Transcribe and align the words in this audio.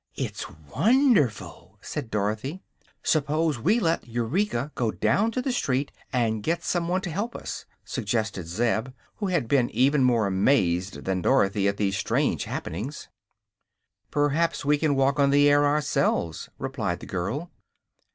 "It's 0.15 0.49
wonderful!" 0.75 1.77
said 1.79 2.09
Dorothy. 2.09 2.63
"Suppose 3.03 3.59
we 3.59 3.79
let 3.79 4.07
Eureka 4.07 4.71
go 4.73 4.89
down 4.89 5.29
to 5.29 5.43
the 5.43 5.51
street 5.51 5.91
and 6.11 6.41
get 6.41 6.63
some 6.63 6.87
one 6.87 7.01
to 7.01 7.11
help 7.11 7.35
us," 7.35 7.65
suggested 7.85 8.47
Zeb, 8.47 8.87
who 9.17 9.27
had 9.27 9.47
been 9.47 9.69
even 9.69 10.03
more 10.03 10.25
amazed 10.25 11.05
than 11.05 11.21
Dorothy 11.21 11.67
at 11.67 11.77
these 11.77 11.97
strange 11.99 12.45
happenings. 12.45 13.09
"Perhaps 14.09 14.65
we 14.65 14.79
can 14.79 14.95
walk 14.95 15.19
on 15.19 15.29
the 15.29 15.47
air 15.47 15.67
ourselves," 15.67 16.49
replied 16.57 16.99
the 16.99 17.05
girl. 17.05 17.51